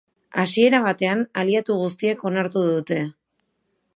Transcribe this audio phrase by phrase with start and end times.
[0.43, 3.01] Hasiera batean, aliatu guztiek onartu dute.